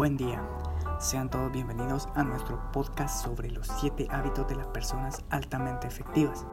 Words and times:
Buen 0.00 0.16
día, 0.16 0.42
sean 0.98 1.28
todos 1.28 1.52
bienvenidos 1.52 2.08
a 2.14 2.24
nuestro 2.24 2.58
podcast 2.72 3.22
sobre 3.22 3.50
los 3.50 3.68
7 3.80 4.06
hábitos 4.08 4.48
de 4.48 4.54
las 4.54 4.66
personas 4.68 5.22
altamente 5.28 5.88
efectivas. 5.88 6.46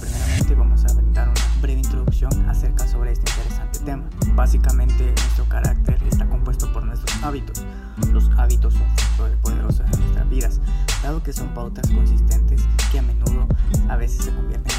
Primeramente 0.00 0.54
vamos 0.54 0.84
a 0.84 0.94
brindar 0.94 1.28
una 1.28 1.60
breve 1.60 1.80
introducción 1.80 2.48
acerca 2.48 2.86
sobre 2.86 3.10
este 3.10 3.28
interesante 3.32 3.80
tema. 3.80 4.04
Básicamente 4.36 5.06
nuestro 5.06 5.44
carácter 5.46 6.00
está 6.08 6.24
compuesto 6.28 6.72
por 6.72 6.84
nuestros 6.84 7.20
hábitos. 7.24 7.66
Los 8.12 8.30
hábitos 8.38 8.74
son 8.74 8.86
factores 8.96 9.36
poderosos 9.38 9.80
en 9.92 10.00
nuestras 10.02 10.28
vidas, 10.28 10.60
dado 11.02 11.20
que 11.20 11.32
son 11.32 11.48
pautas 11.48 11.90
consistentes 11.90 12.62
que 12.92 13.00
a 13.00 13.02
menudo 13.02 13.48
a 13.88 13.96
veces 13.96 14.26
se 14.26 14.32
convierten 14.32 14.73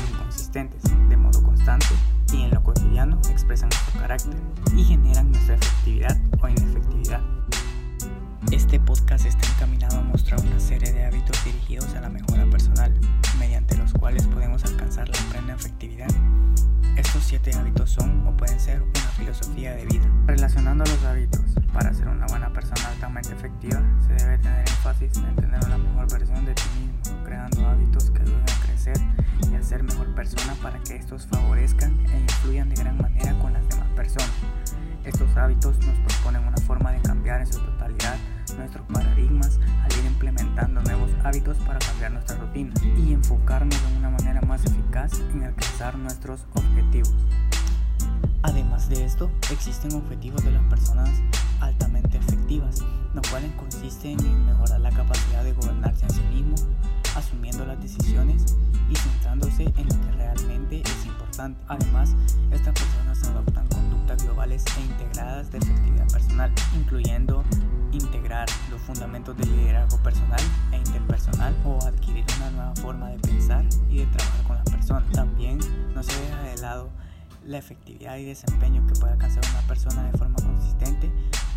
Este 8.75 8.87
podcast 8.87 9.25
está 9.25 9.47
encaminado 9.53 9.99
a 9.99 10.01
mostrar 10.01 10.37
una 10.41 10.59
serie 10.59 10.91
de 10.91 11.05
hábitos 11.05 11.41
dirigidos 11.45 11.95
a 11.95 12.01
la 12.01 12.09
mejora 12.09 12.45
personal, 12.47 12.93
mediante 13.39 13.77
los 13.77 13.93
cuales 13.93 14.27
podemos 14.27 14.65
alcanzar 14.65 15.07
la 15.07 15.17
plena 15.31 15.53
efectividad. 15.53 16.09
Estos 16.97 17.23
siete 17.23 17.53
hábitos 17.55 17.91
son 17.91 18.27
o 18.27 18.35
pueden 18.35 18.59
ser 18.59 18.81
una 18.81 19.09
filosofía 19.15 19.73
de 19.75 19.85
vida. 19.85 20.03
Relacionando 20.27 20.83
los 20.83 21.01
hábitos, 21.05 21.39
para 21.71 21.93
ser 21.93 22.09
una 22.09 22.25
buena 22.25 22.51
persona 22.51 22.89
altamente 22.89 23.31
efectiva, 23.31 23.81
se 24.05 24.13
debe 24.13 24.39
tener 24.39 24.67
énfasis 24.67 25.17
en 25.19 25.35
tener 25.37 25.65
una 25.65 25.77
mejor 25.77 26.11
versión 26.11 26.45
de 26.45 26.53
ti 26.53 26.63
mismo, 26.77 27.23
creando 27.23 27.65
hábitos 27.65 28.11
que 28.11 28.23
ayuden 28.23 28.43
a 28.43 28.65
crecer 28.65 28.97
y 29.53 29.55
a 29.55 29.63
ser 29.63 29.83
mejor 29.83 30.13
persona 30.15 30.53
para 30.61 30.77
que 30.79 30.97
estos 30.97 31.27
favorezcan 31.27 31.97
e 32.07 32.19
influyan 32.19 32.67
de 32.67 32.75
gran 32.75 32.97
manera 32.97 33.39
con 33.39 33.53
las 33.53 33.65
demás 33.69 33.87
personas. 33.95 34.33
Estos 35.05 35.33
hábitos 35.37 35.77
nos 35.77 35.97
proponen 35.99 36.45
una 36.45 36.57
forma 36.57 36.91
de 36.91 36.99
cambiar 36.99 37.39
en 37.39 37.47
su 37.47 37.59
totalidad 37.59 38.17
nuestros 38.57 38.85
paradigmas 38.87 39.59
al 39.83 39.91
ir 39.99 40.05
implementando 40.05 40.81
nuevos 40.81 41.11
hábitos 41.23 41.57
para 41.57 41.79
cambiar 41.79 42.11
nuestra 42.11 42.37
rutina 42.37 42.73
y 42.97 43.13
enfocarnos 43.13 43.79
de 43.81 43.97
una 43.97 44.09
manera 44.09 44.41
más 44.41 44.65
eficaz 44.65 45.19
en 45.33 45.43
alcanzar 45.43 45.97
nuestros 45.97 46.45
objetivos. 46.53 47.13
Además 48.43 48.89
de 48.89 49.03
esto, 49.05 49.31
existen 49.51 49.93
objetivos 49.93 50.43
de 50.43 50.51
las 50.51 50.63
personas 50.63 51.09
altamente 51.59 52.17
efectivas, 52.17 52.83
los 53.13 53.27
cuales 53.29 53.51
consisten 53.53 54.19
en 54.19 54.45
mejorar 54.45 54.79
la 54.81 54.91
capacidad 54.91 55.43
de 55.43 55.53
gobernarse 55.53 56.05
a 56.05 56.09
sí 56.09 56.21
mismo, 56.33 56.55
asumiendo 57.15 57.65
las 57.65 57.81
decisiones 57.81 58.55
y 58.89 58.95
centrándose 58.95 59.63
en 59.63 59.87
lo 59.87 60.01
que 60.01 60.11
realmente 60.17 60.81
es 60.81 61.05
importante. 61.05 61.59
Además, 61.67 62.13
estas 62.51 62.73
personas 62.73 63.23
adoptan 63.23 63.45
conductas 63.45 63.54
globales 64.35 64.65
e 64.77 64.81
integradas 64.81 65.49
de 65.49 65.59
efectividad 65.59 66.07
personal, 66.11 66.51
incluyendo 66.75 67.43
integrar 67.93 68.47
los 68.69 68.81
fundamentos 68.81 69.37
del 69.37 69.49
liderazgo 69.55 69.97
personal 69.99 70.41
e 70.73 70.77
interpersonal 70.77 71.55
o 71.63 71.79
adquirir 71.85 72.25
una 72.37 72.51
nueva 72.51 72.75
forma 72.75 73.09
de 73.09 73.19
pensar 73.19 73.63
y 73.89 73.99
de 73.99 74.05
trabajar 74.07 74.43
con 74.45 74.55
las 74.57 74.65
personas. 74.69 75.09
También 75.13 75.59
no 75.93 76.03
se 76.03 76.19
deja 76.19 76.41
de 76.41 76.57
lado 76.57 76.89
la 77.45 77.57
efectividad 77.59 78.17
y 78.17 78.25
desempeño 78.25 78.85
que 78.87 78.99
puede 78.99 79.13
alcanzar 79.13 79.43
una 79.51 79.61
persona 79.67 80.03
de 80.03 80.17
forma 80.17 80.35
consistente 80.35 81.09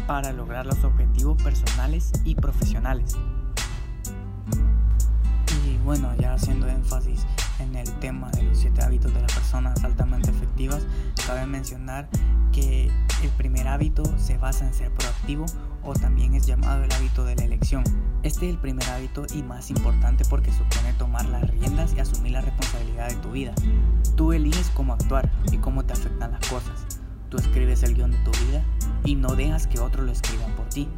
para 0.07 0.33
lograr 0.33 0.65
los 0.65 0.85
objetivos 0.85 1.43
personales 1.43 2.13
y 2.25 2.37
profesionales. 2.37 3.17
Y 5.67 5.79
bueno, 5.79 6.15
ya 6.17 6.35
haciendo 6.35 6.69
énfasis 6.69 7.27
en 7.59 7.75
el 7.75 7.91
tema 7.99 8.31
de 8.31 8.45
los 8.45 8.59
siete 8.59 8.83
hábitos 8.85 9.13
de 9.13 9.21
las 9.21 9.33
personas 9.33 9.83
altamente 9.83 10.31
efectivas, 10.31 10.87
cabe 11.27 11.45
mencionar 11.47 12.09
el 12.61 13.31
primer 13.37 13.69
hábito 13.69 14.03
se 14.19 14.39
basa 14.39 14.67
en 14.67 14.75
ser 14.75 14.91
proactivo 14.93 15.47
o 15.83 15.95
también 15.95 16.35
es 16.35 16.47
llamado 16.47 16.85
el 16.85 16.93
hábito 16.93 17.25
de 17.25 17.37
la 17.37 17.45
elección. 17.45 17.85
Este 18.23 18.47
es 18.47 18.55
el 18.55 18.59
primer 18.59 18.89
hábito 18.91 19.27
y 19.35 19.43
más 19.43 19.71
importante 19.71 20.25
porque 20.29 20.53
supone 20.53 20.93
tomar 20.99 21.27
las 21.27 21.49
riendas 21.49 21.95
y 21.95 22.01
asumir 22.01 22.33
la 22.33 22.41
responsabilidad 22.41 23.09
de 23.09 23.17
tu 23.17 23.31
vida. 23.31 23.55
Tú 24.17 24.33
eliges 24.33 24.71
cómo 24.75 24.93
actuar 24.93 25.31
y 25.53 25.59
cómo 25.59 25.85
te 25.85 25.93
afectan 25.93 26.33
las 26.33 26.47
cosas. 26.49 27.01
Tú 27.29 27.37
escribes 27.37 27.83
el 27.83 27.95
guion 27.95 28.11
de 28.11 28.19
tu 28.19 28.31
vida 28.47 28.65
y 29.05 29.15
no 29.15 29.35
dejas 29.35 29.67
que 29.67 29.81
otros 29.81 30.05
lo 30.07 30.13
escriban 30.13 30.51
por 30.53 30.69
ti. 30.69 30.89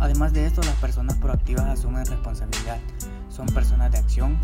Además 0.00 0.32
de 0.32 0.46
esto, 0.46 0.62
las 0.62 0.74
personas 0.76 1.16
proactivas 1.16 1.66
asumen 1.66 2.04
responsabilidad. 2.06 2.78
Son 3.28 3.46
personas 3.46 3.92
de 3.92 3.98
acción. 3.98 4.38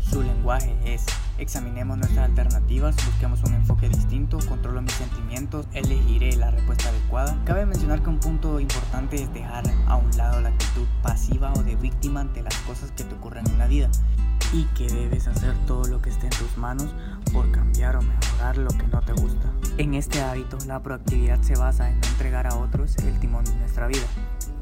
Su 0.00 0.22
lenguaje 0.22 0.76
es 0.84 1.06
examinemos 1.40 1.98
nuestras 1.98 2.28
alternativas, 2.28 2.94
busquemos 3.06 3.42
un 3.44 3.54
enfoque 3.54 3.88
distinto, 3.88 4.38
controlo 4.48 4.82
mis 4.82 4.92
sentimientos, 4.92 5.66
elegiré 5.72 6.36
la 6.36 6.50
respuesta 6.50 6.90
adecuada. 6.90 7.36
Cabe 7.44 7.66
mencionar 7.66 8.02
que 8.02 8.10
un 8.10 8.20
punto 8.20 8.60
importante 8.60 9.22
es 9.22 9.32
dejar 9.32 9.64
a 9.86 9.96
un 9.96 10.16
lado 10.16 10.40
la 10.40 10.50
actitud 10.50 10.86
pasiva 11.02 11.52
o 11.54 11.62
de 11.62 11.76
víctima 11.76 12.20
ante 12.20 12.42
las 12.42 12.54
cosas 12.58 12.92
que 12.92 13.04
te 13.04 13.14
ocurren 13.14 13.46
en 13.48 13.58
la 13.58 13.66
vida 13.66 13.90
y 14.52 14.64
que 14.76 14.88
debes 14.88 15.28
hacer 15.28 15.54
todo 15.66 15.84
lo 15.84 16.02
que 16.02 16.10
esté 16.10 16.26
en 16.26 16.32
tus 16.32 16.56
manos 16.56 16.94
por 17.32 17.50
cambiar 17.50 17.96
o 17.96 18.02
mejorar 18.02 18.58
lo 18.58 18.70
que 18.70 18.86
no 18.88 19.00
te 19.00 19.12
gusta. 19.12 19.50
En 19.78 19.94
este 19.94 20.20
hábito, 20.20 20.58
la 20.66 20.82
proactividad 20.82 21.40
se 21.42 21.54
basa 21.56 21.88
en 21.88 22.00
no 22.00 22.06
entregar 22.08 22.46
a 22.46 22.56
otros 22.56 22.96
el 22.98 23.18
timón 23.18 23.44
de 23.44 23.54
nuestra 23.54 23.86
vida, 23.86 24.06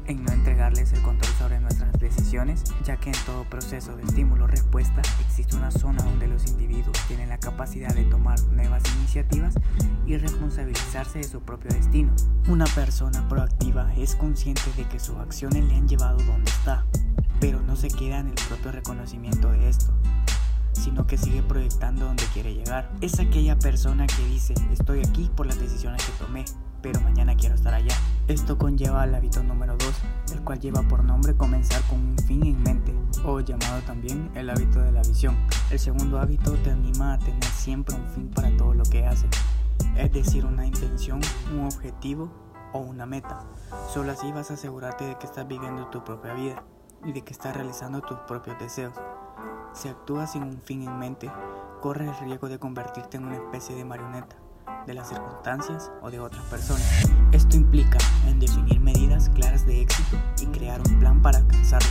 en 0.09 0.23
no 0.23 0.31
entregarles 0.31 0.91
el 0.93 1.01
control 1.03 1.31
sobre 1.35 1.59
nuestras 1.59 1.91
decisiones, 1.99 2.63
ya 2.83 2.97
que 2.97 3.11
en 3.11 3.15
todo 3.25 3.43
proceso 3.43 3.95
de 3.95 4.03
estímulo-respuesta 4.03 5.01
existe 5.21 5.55
una 5.55 5.69
zona 5.69 6.03
donde 6.03 6.27
los 6.27 6.47
individuos 6.47 6.97
tienen 7.07 7.29
la 7.29 7.37
capacidad 7.37 7.93
de 7.93 8.05
tomar 8.05 8.41
nuevas 8.45 8.81
iniciativas 8.97 9.53
y 10.07 10.17
responsabilizarse 10.17 11.19
de 11.19 11.25
su 11.25 11.41
propio 11.41 11.71
destino. 11.71 12.11
Una 12.47 12.65
persona 12.65 13.27
proactiva 13.29 13.93
es 13.95 14.15
consciente 14.15 14.71
de 14.75 14.87
que 14.87 14.99
sus 14.99 15.17
acciones 15.17 15.63
le 15.65 15.75
han 15.75 15.87
llevado 15.87 16.17
donde 16.23 16.49
está, 16.49 16.85
pero 17.39 17.61
no 17.61 17.75
se 17.75 17.89
queda 17.89 18.19
en 18.19 18.29
el 18.29 18.35
propio 18.47 18.71
reconocimiento 18.71 19.51
de 19.51 19.69
esto, 19.69 19.93
sino 20.73 21.05
que 21.05 21.17
sigue 21.19 21.43
proyectando 21.43 22.05
donde 22.05 22.23
quiere 22.33 22.55
llegar. 22.55 22.91
Es 23.01 23.19
aquella 23.19 23.59
persona 23.59 24.07
que 24.07 24.25
dice, 24.25 24.55
estoy 24.71 25.01
aquí 25.01 25.29
por 25.35 25.45
las 25.45 25.59
decisiones 25.59 26.03
que 26.03 26.11
tomé, 26.13 26.45
pero 26.81 26.99
mañana 27.01 27.35
quiero 27.35 27.55
estar 27.55 27.73
allá. 27.73 27.95
Esto 28.27 28.57
conlleva 28.57 29.01
al 29.01 29.15
hábito 29.15 29.41
número 29.43 29.75
2, 29.77 29.93
el 30.33 30.41
cual 30.43 30.59
lleva 30.59 30.83
por 30.83 31.03
nombre 31.03 31.35
comenzar 31.35 31.81
con 31.89 31.99
un 31.99 32.17
fin 32.19 32.45
en 32.45 32.61
mente, 32.61 32.93
o 33.25 33.39
llamado 33.39 33.81
también 33.81 34.29
el 34.35 34.49
hábito 34.49 34.79
de 34.81 34.91
la 34.91 35.01
visión. 35.01 35.35
El 35.71 35.79
segundo 35.79 36.19
hábito 36.19 36.53
te 36.63 36.71
anima 36.71 37.13
a 37.13 37.19
tener 37.19 37.43
siempre 37.43 37.95
un 37.95 38.07
fin 38.09 38.29
para 38.29 38.55
todo 38.55 38.73
lo 38.73 38.83
que 38.83 39.05
haces, 39.05 39.29
es 39.95 40.11
decir, 40.11 40.45
una 40.45 40.65
intención, 40.65 41.19
un 41.51 41.65
objetivo 41.65 42.31
o 42.71 42.79
una 42.79 43.05
meta. 43.05 43.45
Solo 43.91 44.11
así 44.11 44.31
vas 44.31 44.51
a 44.51 44.53
asegurarte 44.53 45.05
de 45.05 45.17
que 45.17 45.25
estás 45.25 45.47
viviendo 45.47 45.87
tu 45.87 46.03
propia 46.03 46.33
vida 46.33 46.63
y 47.03 47.13
de 47.13 47.23
que 47.23 47.33
estás 47.33 47.55
realizando 47.55 48.01
tus 48.01 48.19
propios 48.19 48.59
deseos. 48.59 48.93
Si 49.73 49.87
actúas 49.87 50.33
sin 50.33 50.43
un 50.43 50.61
fin 50.61 50.83
en 50.83 50.99
mente, 50.99 51.31
corres 51.81 52.09
el 52.09 52.25
riesgo 52.25 52.47
de 52.49 52.59
convertirte 52.59 53.17
en 53.17 53.25
una 53.25 53.37
especie 53.37 53.75
de 53.75 53.85
marioneta 53.85 54.35
de 54.89 54.95
las 54.95 55.09
circunstancias 55.09 55.91
o 56.01 56.09
de 56.09 56.19
otras 56.19 56.43
personas. 56.45 57.07
Esto 57.31 57.57
implica 57.57 57.99
en 58.27 58.39
definir 58.39 58.79
medidas 58.79 59.29
claras 59.29 59.63
de 59.67 59.81
éxito 59.81 60.17
y 60.41 60.47
crear 60.47 60.81
un 60.81 60.97
plan 60.97 61.21
para 61.21 61.37
alcanzarlo, 61.37 61.87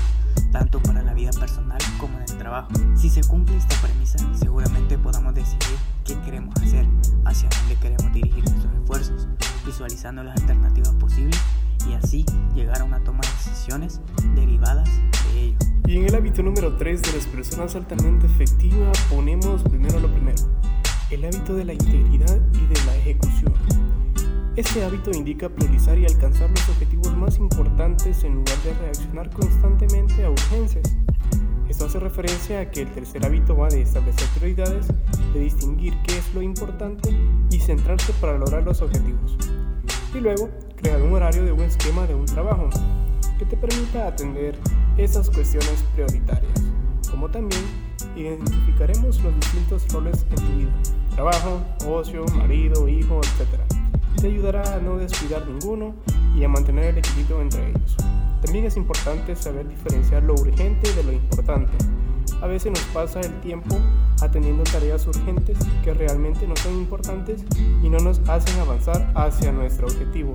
tanto 0.50 0.82
para 0.82 1.04
la 1.04 1.14
vida 1.14 1.30
personal 1.30 1.78
como 2.00 2.16
en 2.18 2.24
el 2.24 2.38
trabajo. 2.38 2.70
Si 2.96 3.08
se 3.08 3.22
cumple 3.22 3.56
esta 3.56 3.76
premisa, 3.76 4.18
seguramente 4.34 4.98
podamos 4.98 5.32
decidir 5.32 5.78
qué 6.04 6.20
queremos 6.22 6.52
hacer, 6.56 6.88
hacia 7.24 7.48
dónde 7.60 7.76
queremos 7.76 8.12
dirigir 8.12 8.42
nuestros 8.42 8.74
esfuerzos, 8.74 9.28
visualizando 9.64 10.24
las 10.24 10.36
alternativas 10.40 10.92
posibles 10.94 11.40
y 11.88 11.92
así 11.94 12.26
llegar 12.56 12.80
a 12.80 12.84
una 12.84 12.98
toma 13.04 13.20
de 13.20 13.28
decisiones 13.28 14.00
derivadas 14.34 14.88
de 15.32 15.40
ello. 15.40 15.58
Y 15.86 15.98
en 15.98 16.06
el 16.06 16.16
hábito 16.16 16.42
número 16.42 16.76
3 16.76 17.00
de 17.00 17.12
las 17.12 17.26
personas 17.26 17.76
altamente 17.76 18.26
efectivas 18.26 18.98
ponemos 19.08 19.62
primero 19.62 20.00
lo 20.00 20.08
primero 20.12 20.42
el 21.10 21.24
hábito 21.24 21.54
de 21.54 21.64
la 21.64 21.72
integridad 21.72 22.38
y 22.52 22.66
de 22.66 22.84
la 22.84 22.96
ejecución. 22.96 23.54
Este 24.56 24.84
hábito 24.84 25.10
indica 25.10 25.48
priorizar 25.48 25.96
y 25.98 26.04
alcanzar 26.04 26.50
los 26.50 26.68
objetivos 26.68 27.16
más 27.16 27.38
importantes 27.38 28.24
en 28.24 28.34
lugar 28.34 28.58
de 28.62 28.74
reaccionar 28.74 29.30
constantemente 29.30 30.24
a 30.24 30.30
urgencias. 30.30 30.84
Esto 31.66 31.86
hace 31.86 32.00
referencia 32.00 32.60
a 32.60 32.70
que 32.70 32.82
el 32.82 32.92
tercer 32.92 33.24
hábito 33.24 33.56
va 33.56 33.68
de 33.68 33.82
establecer 33.82 34.28
prioridades, 34.38 34.88
de 35.32 35.40
distinguir 35.40 35.94
qué 36.06 36.18
es 36.18 36.34
lo 36.34 36.42
importante 36.42 37.10
y 37.50 37.58
centrarse 37.58 38.12
para 38.20 38.36
lograr 38.36 38.64
los 38.64 38.82
objetivos. 38.82 39.38
Y 40.14 40.20
luego, 40.20 40.50
crear 40.76 41.00
un 41.00 41.12
horario 41.12 41.44
de 41.44 41.52
un 41.52 41.60
esquema 41.60 42.06
de 42.06 42.14
un 42.14 42.26
trabajo 42.26 42.68
que 43.38 43.46
te 43.46 43.56
permita 43.56 44.08
atender 44.08 44.58
esas 44.98 45.30
cuestiones 45.30 45.84
prioritarias, 45.94 46.52
como 47.10 47.30
también 47.30 47.62
identificaremos 48.22 49.22
los 49.22 49.34
distintos 49.36 49.86
roles 49.92 50.24
en 50.30 50.36
tu 50.36 50.56
vida, 50.56 50.70
trabajo, 51.14 51.60
ocio, 51.86 52.24
marido, 52.36 52.88
hijo, 52.88 53.20
etc. 53.20 53.60
Te 54.20 54.26
ayudará 54.26 54.74
a 54.74 54.78
no 54.78 54.96
descuidar 54.96 55.46
ninguno 55.46 55.94
y 56.36 56.44
a 56.44 56.48
mantener 56.48 56.86
el 56.86 56.98
equilibrio 56.98 57.40
entre 57.40 57.70
ellos. 57.70 57.96
También 58.42 58.66
es 58.66 58.76
importante 58.76 59.34
saber 59.34 59.68
diferenciar 59.68 60.22
lo 60.22 60.34
urgente 60.34 60.92
de 60.94 61.02
lo 61.02 61.12
importante. 61.12 61.72
A 62.40 62.46
veces 62.46 62.70
nos 62.70 62.82
pasa 62.94 63.20
el 63.20 63.40
tiempo 63.40 63.76
atendiendo 64.20 64.62
tareas 64.64 65.06
urgentes 65.06 65.58
que 65.82 65.94
realmente 65.94 66.46
no 66.46 66.56
son 66.56 66.74
importantes 66.74 67.44
y 67.82 67.88
no 67.88 67.98
nos 67.98 68.20
hacen 68.28 68.58
avanzar 68.60 69.10
hacia 69.14 69.52
nuestro 69.52 69.88
objetivo. 69.88 70.34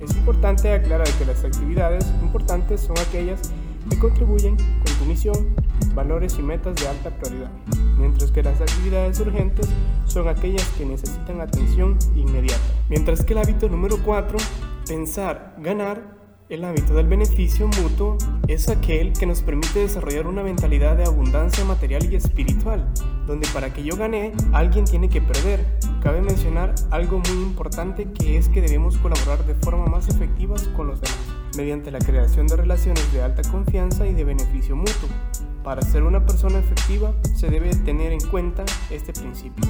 Es 0.00 0.14
importante 0.14 0.72
aclarar 0.72 1.08
que 1.18 1.24
las 1.24 1.42
actividades 1.42 2.06
importantes 2.22 2.82
son 2.82 2.98
aquellas 2.98 3.40
que 3.48 3.65
contribuyen 3.94 4.56
con 4.56 4.94
tu 4.98 5.04
misión, 5.04 5.54
valores 5.94 6.38
y 6.38 6.42
metas 6.42 6.74
de 6.74 6.88
alta 6.88 7.10
prioridad, 7.10 7.50
mientras 7.98 8.30
que 8.32 8.42
las 8.42 8.60
actividades 8.60 9.20
urgentes 9.20 9.68
son 10.06 10.28
aquellas 10.28 10.66
que 10.70 10.84
necesitan 10.84 11.40
atención 11.40 11.96
inmediata. 12.16 12.60
Mientras 12.88 13.24
que 13.24 13.32
el 13.32 13.38
hábito 13.38 13.68
número 13.68 13.96
4, 14.04 14.38
pensar, 14.86 15.56
ganar, 15.58 16.16
el 16.48 16.64
hábito 16.64 16.94
del 16.94 17.08
beneficio 17.08 17.66
mutuo 17.66 18.16
es 18.46 18.68
aquel 18.68 19.12
que 19.12 19.26
nos 19.26 19.42
permite 19.42 19.80
desarrollar 19.80 20.28
una 20.28 20.44
mentalidad 20.44 20.96
de 20.96 21.04
abundancia 21.04 21.64
material 21.64 22.10
y 22.12 22.14
espiritual, 22.14 22.86
donde 23.26 23.48
para 23.48 23.72
que 23.72 23.82
yo 23.82 23.96
gane, 23.96 24.32
alguien 24.52 24.84
tiene 24.84 25.08
que 25.08 25.20
perder. 25.20 25.66
Cabe 26.02 26.22
mencionar 26.22 26.76
algo 26.90 27.18
muy 27.18 27.42
importante 27.42 28.12
que 28.12 28.38
es 28.38 28.48
que 28.48 28.62
debemos 28.62 28.96
colaborar 28.98 29.44
de 29.44 29.56
forma 29.56 29.86
más 29.86 30.08
efectiva 30.08 30.54
con 30.76 30.86
los 30.86 31.00
demás, 31.00 31.18
mediante 31.56 31.90
la 31.90 31.98
creación 31.98 32.46
de 32.46 32.56
relaciones 32.56 33.12
de 33.12 33.22
alta 33.22 33.42
confianza 33.50 34.06
y 34.06 34.14
de 34.14 34.24
beneficio 34.24 34.76
mutuo. 34.76 35.08
Para 35.62 35.82
ser 35.82 36.02
una 36.02 36.24
persona 36.24 36.58
efectiva 36.58 37.12
se 37.34 37.48
debe 37.48 37.74
tener 37.74 38.12
en 38.12 38.20
cuenta 38.20 38.64
este 38.90 39.12
principio 39.12 39.66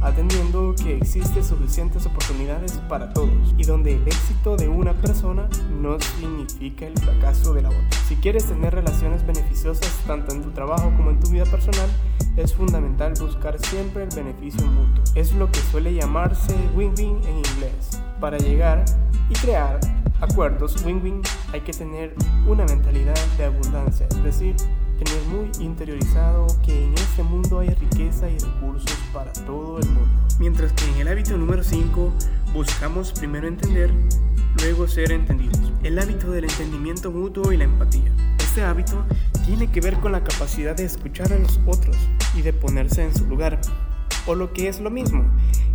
atendiendo 0.00 0.74
que 0.74 0.96
existen 0.96 1.44
suficientes 1.44 2.06
oportunidades 2.06 2.72
para 2.88 3.12
todos 3.12 3.54
y 3.56 3.64
donde 3.64 3.94
el 3.94 4.06
éxito 4.06 4.56
de 4.56 4.68
una 4.68 4.92
persona 4.94 5.48
no 5.80 5.98
significa 6.00 6.86
el 6.86 6.96
fracaso 6.98 7.52
de 7.54 7.62
la 7.62 7.68
otra. 7.70 7.98
Si 8.06 8.16
quieres 8.16 8.46
tener 8.46 8.74
relaciones 8.74 9.26
beneficiosas 9.26 9.92
tanto 10.06 10.34
en 10.34 10.42
tu 10.42 10.50
trabajo 10.50 10.92
como 10.96 11.10
en 11.10 11.20
tu 11.20 11.30
vida 11.30 11.44
personal, 11.44 11.88
es 12.36 12.54
fundamental 12.54 13.14
buscar 13.20 13.58
siempre 13.58 14.04
el 14.04 14.10
beneficio 14.10 14.64
mutuo. 14.66 15.02
Es 15.14 15.32
lo 15.32 15.50
que 15.50 15.58
suele 15.58 15.94
llamarse 15.94 16.54
win-win 16.76 17.20
en 17.24 17.38
inglés. 17.38 18.00
Para 18.20 18.38
llegar 18.38 18.84
y 19.28 19.34
crear 19.34 19.80
acuerdos 20.20 20.84
win-win 20.84 21.22
hay 21.52 21.60
que 21.60 21.72
tener 21.72 22.14
una 22.46 22.64
mentalidad 22.64 23.18
de 23.36 23.44
abundancia, 23.44 24.06
es 24.10 24.22
decir, 24.22 24.56
tener 24.98 25.22
muy 25.26 25.50
interiorizado 25.64 26.46
que 26.64 26.86
en 26.86 26.94
este 26.94 27.22
mundo 27.22 27.60
hay 27.60 27.70
riqueza 27.70 28.28
y 28.28 28.38
recursos 28.38 28.98
para 29.12 29.32
todo 29.32 29.78
el 29.78 29.86
mundo. 29.86 30.10
Mientras 30.38 30.72
que 30.72 30.84
en 30.90 30.98
el 30.98 31.08
hábito 31.08 31.36
número 31.36 31.62
5 31.62 32.12
buscamos 32.52 33.12
primero 33.12 33.46
entender, 33.46 33.90
luego 34.60 34.88
ser 34.88 35.12
entendidos. 35.12 35.72
El 35.82 35.98
hábito 35.98 36.30
del 36.30 36.44
entendimiento 36.44 37.10
mutuo 37.10 37.52
y 37.52 37.56
la 37.56 37.64
empatía. 37.64 38.12
Este 38.38 38.62
hábito 38.62 39.04
tiene 39.46 39.70
que 39.70 39.80
ver 39.80 39.94
con 40.00 40.12
la 40.12 40.24
capacidad 40.24 40.76
de 40.76 40.84
escuchar 40.84 41.32
a 41.32 41.38
los 41.38 41.60
otros 41.66 41.96
y 42.34 42.42
de 42.42 42.52
ponerse 42.52 43.04
en 43.04 43.14
su 43.14 43.24
lugar. 43.26 43.60
O 44.26 44.34
lo 44.34 44.52
que 44.52 44.68
es 44.68 44.80
lo 44.80 44.90
mismo, 44.90 45.24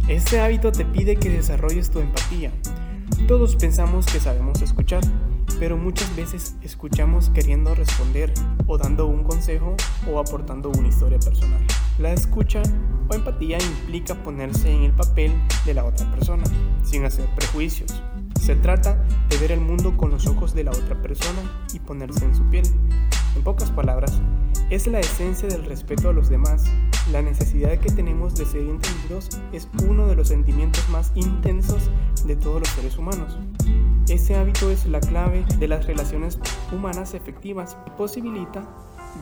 este 0.08 0.42
hábito 0.42 0.72
te 0.72 0.86
pide 0.86 1.16
que 1.16 1.30
desarrolles 1.30 1.90
tu 1.90 2.00
empatía. 2.00 2.52
Todos 3.28 3.56
pensamos 3.56 4.06
que 4.06 4.20
sabemos 4.20 4.62
escuchar, 4.62 5.02
pero 5.60 5.78
muchas 5.78 6.14
veces 6.16 6.56
escuchamos 6.62 7.30
queriendo 7.30 7.74
responder 7.74 8.34
o 8.68 8.78
dando 8.78 9.08
un 9.08 9.24
consejo 9.24 9.76
o 10.12 10.20
aportando 10.20 10.70
una 10.70 10.90
historia 10.90 11.20
personal. 11.20 11.66
La 12.00 12.12
escucha 12.12 12.62
o 13.10 13.14
empatía 13.14 13.58
implica 13.62 14.16
ponerse 14.24 14.72
en 14.72 14.84
el 14.84 14.92
papel 14.92 15.32
de 15.66 15.74
la 15.74 15.86
otra 15.86 16.10
persona, 16.12 16.44
sin 16.84 17.06
hacer 17.06 17.26
prejuicios. 17.36 18.04
Se 18.42 18.56
trata 18.56 19.02
de 19.30 19.38
ver 19.38 19.52
el 19.54 19.62
mundo 19.62 19.96
con 19.96 20.12
los 20.12 20.28
ojos 20.28 20.54
de 20.54 20.66
la 20.66 20.72
otra 20.72 21.02
persona 21.02 21.42
y 21.74 21.80
ponerse 21.80 22.26
en 22.26 22.36
su 22.36 22.44
piel. 22.50 22.66
En 23.36 23.42
pocas 23.42 23.72
palabras, 23.72 24.22
es 24.70 24.88
la 24.88 25.00
esencia 25.00 25.48
del 25.48 25.66
respeto 25.66 26.10
a 26.10 26.14
los 26.14 26.30
demás. 26.30 26.66
La 27.12 27.22
necesidad 27.22 27.78
que 27.80 27.92
tenemos 27.92 28.36
de 28.36 28.46
ser 28.46 28.62
entendidos 28.62 29.30
es 29.52 29.68
uno 29.88 30.08
de 30.08 30.16
los 30.16 30.30
sentimientos 30.30 30.88
más 30.90 31.12
intensos 31.16 31.90
de 32.26 32.36
todos 32.36 32.60
los 32.60 32.70
seres 32.70 32.98
humanos. 32.98 33.38
Ese 34.08 34.36
hábito 34.36 34.70
es 34.70 34.86
la 34.86 35.00
clave 35.00 35.46
de 35.60 35.68
las 35.68 35.86
relaciones 35.86 36.40
humanas 36.72 37.14
efectivas 37.14 37.78
posibilita 37.98 38.64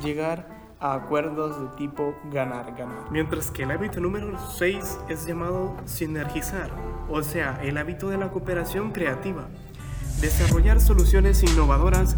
llegar 0.03 0.47
a 0.79 0.95
acuerdos 0.95 1.61
de 1.61 1.67
tipo 1.77 2.15
ganar-ganar. 2.31 3.11
Mientras 3.11 3.51
que 3.51 3.63
el 3.63 3.71
hábito 3.71 3.99
número 3.99 4.37
6 4.57 4.99
es 5.09 5.25
llamado 5.27 5.75
sinergizar, 5.85 6.71
o 7.09 7.21
sea, 7.21 7.59
el 7.61 7.77
hábito 7.77 8.09
de 8.09 8.17
la 8.17 8.31
cooperación 8.31 8.91
creativa. 8.91 9.47
Desarrollar 10.19 10.81
soluciones 10.81 11.43
innovadoras 11.43 12.15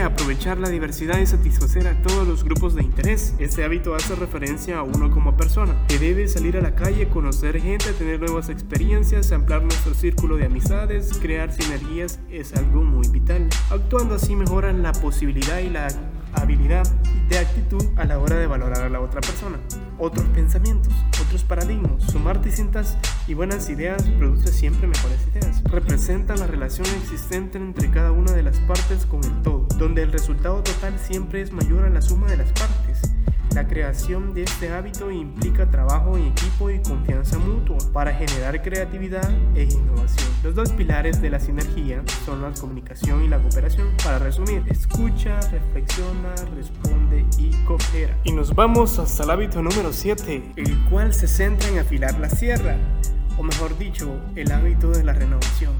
aprovechar 0.00 0.58
la 0.58 0.70
diversidad 0.70 1.18
y 1.18 1.26
satisfacer 1.26 1.86
a 1.86 2.00
todos 2.02 2.26
los 2.26 2.44
grupos 2.44 2.74
de 2.74 2.82
interés. 2.82 3.34
Este 3.38 3.64
hábito 3.64 3.94
hace 3.94 4.14
referencia 4.14 4.78
a 4.78 4.82
uno 4.82 5.10
como 5.10 5.36
persona, 5.36 5.76
que 5.88 5.98
debe 5.98 6.28
salir 6.28 6.56
a 6.56 6.62
la 6.62 6.74
calle, 6.74 7.08
conocer 7.08 7.60
gente, 7.60 7.92
tener 7.92 8.20
nuevas 8.20 8.48
experiencias, 8.48 9.32
ampliar 9.32 9.62
nuestro 9.62 9.92
círculo 9.94 10.36
de 10.36 10.46
amistades, 10.46 11.18
crear 11.20 11.52
sinergias 11.52 12.20
es 12.30 12.54
algo 12.54 12.82
muy 12.82 13.06
vital. 13.08 13.48
Actuando 13.70 14.14
así 14.14 14.34
mejoran 14.34 14.82
la 14.82 14.92
posibilidad 14.92 15.58
y 15.58 15.68
la 15.68 15.88
habilidad 16.34 16.88
de 17.28 17.38
actitud 17.38 17.84
a 17.96 18.04
la 18.04 18.18
hora 18.18 18.36
de 18.36 18.46
valorar 18.46 18.82
a 18.82 18.88
la 18.88 19.00
otra 19.00 19.20
persona. 19.20 19.58
Otros 20.04 20.26
pensamientos, 20.34 20.92
otros 21.24 21.44
paradigmas, 21.44 22.02
sumar 22.10 22.42
distintas 22.42 22.98
y 23.28 23.34
buenas 23.34 23.70
ideas 23.70 24.02
produce 24.18 24.48
siempre 24.48 24.88
mejores 24.88 25.20
ideas. 25.28 25.62
Representa 25.62 26.34
la 26.34 26.48
relación 26.48 26.88
existente 27.00 27.56
entre 27.56 27.88
cada 27.88 28.10
una 28.10 28.32
de 28.32 28.42
las 28.42 28.58
partes 28.58 29.06
con 29.06 29.22
el 29.22 29.42
todo, 29.42 29.68
donde 29.78 30.02
el 30.02 30.10
resultado 30.10 30.60
total 30.64 30.98
siempre 30.98 31.40
es 31.40 31.52
mayor 31.52 31.84
a 31.84 31.88
la 31.88 32.02
suma 32.02 32.28
de 32.28 32.38
las 32.38 32.50
partes. 32.50 33.12
La 33.54 33.68
creación 33.68 34.32
de 34.32 34.44
este 34.44 34.72
hábito 34.72 35.10
implica 35.10 35.70
trabajo 35.70 36.16
en 36.16 36.28
equipo 36.28 36.70
y 36.70 36.80
confianza 36.80 37.38
mutua 37.38 37.76
para 37.92 38.14
generar 38.14 38.62
creatividad 38.62 39.30
e 39.54 39.64
innovación. 39.64 40.30
Los 40.42 40.54
dos 40.54 40.72
pilares 40.72 41.20
de 41.20 41.28
la 41.28 41.38
sinergia 41.38 42.02
son 42.24 42.40
la 42.40 42.50
comunicación 42.52 43.22
y 43.22 43.28
la 43.28 43.38
cooperación. 43.38 43.88
Para 44.02 44.18
resumir, 44.18 44.64
escucha, 44.68 45.38
reflexiona, 45.50 46.34
responde 46.56 47.26
y 47.36 47.50
coopera. 47.64 48.16
Y 48.24 48.32
nos 48.32 48.54
vamos 48.54 48.98
hasta 48.98 49.24
el 49.24 49.30
hábito 49.30 49.62
número 49.62 49.92
7, 49.92 50.54
el 50.56 50.84
cual 50.88 51.12
se 51.12 51.28
centra 51.28 51.68
en 51.68 51.78
afilar 51.78 52.18
la 52.18 52.30
sierra, 52.30 52.76
o 53.36 53.42
mejor 53.42 53.76
dicho, 53.76 54.18
el 54.34 54.50
hábito 54.50 54.92
de 54.92 55.04
la 55.04 55.12
renovación. 55.12 55.72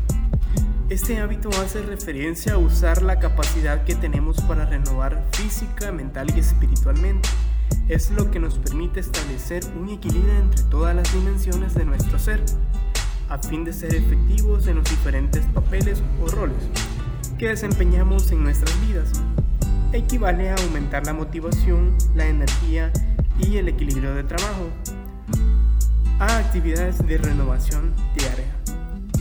Este 0.90 1.20
hábito 1.20 1.48
hace 1.62 1.80
referencia 1.80 2.52
a 2.52 2.58
usar 2.58 3.00
la 3.00 3.18
capacidad 3.18 3.82
que 3.84 3.94
tenemos 3.94 4.42
para 4.42 4.66
renovar 4.66 5.24
física, 5.32 5.90
mental 5.90 6.26
y 6.36 6.40
espiritualmente 6.40 7.30
es 7.88 8.10
lo 8.10 8.30
que 8.30 8.38
nos 8.38 8.58
permite 8.58 9.00
establecer 9.00 9.62
un 9.78 9.88
equilibrio 9.90 10.34
entre 10.36 10.62
todas 10.64 10.94
las 10.94 11.12
dimensiones 11.12 11.74
de 11.74 11.84
nuestro 11.84 12.18
ser, 12.18 12.42
a 13.28 13.38
fin 13.38 13.64
de 13.64 13.72
ser 13.72 13.94
efectivos 13.94 14.66
en 14.66 14.76
los 14.76 14.88
diferentes 14.88 15.44
papeles 15.46 16.02
o 16.22 16.28
roles 16.28 16.56
que 17.38 17.48
desempeñamos 17.48 18.30
en 18.30 18.44
nuestras 18.44 18.74
vidas. 18.86 19.10
Equivale 19.92 20.50
a 20.50 20.54
aumentar 20.54 21.04
la 21.06 21.12
motivación, 21.12 21.96
la 22.14 22.26
energía 22.26 22.92
y 23.38 23.56
el 23.56 23.68
equilibrio 23.68 24.14
de 24.14 24.24
trabajo, 24.24 24.68
a 26.18 26.38
actividades 26.38 27.04
de 27.04 27.18
renovación 27.18 27.92
diaria, 28.16 28.46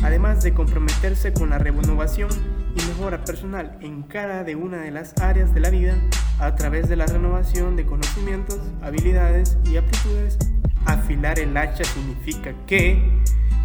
además 0.04 0.44
de 0.44 0.54
comprometerse 0.54 1.34
con 1.34 1.50
la 1.50 1.58
renovación 1.58 2.30
y 2.76 2.88
mejora 2.88 3.24
personal 3.24 3.78
en 3.82 4.04
cada 4.04 4.44
de 4.44 4.56
una 4.56 4.78
de 4.78 4.92
las 4.92 5.18
áreas 5.22 5.54
de 5.54 5.60
la 5.60 5.70
vida 5.70 5.96
a 6.40 6.56
través 6.56 6.90
de 6.90 6.96
la 6.96 7.06
renovación 7.06 7.76
de 7.76 7.86
conocimientos, 7.86 8.60
habilidades 8.82 9.58
y 9.66 9.78
aptitudes. 9.78 10.38
Afilar 10.86 11.40
el 11.40 11.56
hacha 11.56 11.84
significa 11.84 12.54
que 12.66 13.22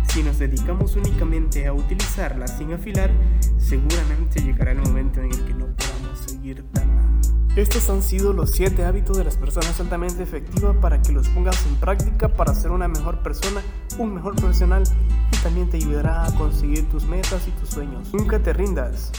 si 0.09 0.23
nos 0.23 0.39
dedicamos 0.39 0.97
únicamente 0.97 1.67
a 1.67 1.73
utilizarla 1.73 2.47
sin 2.47 2.73
afilar, 2.73 3.11
seguramente 3.59 4.41
llegará 4.41 4.73
el 4.73 4.79
momento 4.79 5.21
en 5.21 5.33
el 5.33 5.45
que 5.45 5.55
no 5.55 5.67
podamos 5.67 6.19
seguir 6.27 6.65
talando. 6.73 7.07
Estos 7.57 7.89
han 7.89 8.03
sido 8.03 8.35
los 8.35 8.51
7 8.51 8.85
hábitos 8.85 9.17
de 9.17 9.25
las 9.25 9.37
personas 9.39 9.81
altamente 9.81 10.23
efectivas 10.23 10.77
para 10.77 11.01
que 11.01 11.13
los 11.13 11.27
pongas 11.29 11.65
en 11.67 11.77
práctica 11.77 12.29
para 12.29 12.55
ser 12.55 12.71
una 12.71 12.87
mejor 12.87 13.23
persona, 13.23 13.63
un 13.99 14.15
mejor 14.15 14.37
profesional 14.37 14.85
también 15.47 15.71
te 15.71 15.77
ayudará 15.77 16.27
a 16.27 16.35
conseguir 16.35 16.89
tus 16.91 17.05
metas 17.05 17.47
y 17.47 17.53
tus 17.53 17.71
sueños. 17.71 18.13
Nunca 18.13 18.43
te 18.43 18.53
rindas. 18.53 19.13